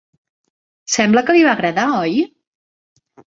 [0.93, 2.17] Sembla que li va agradar, oi?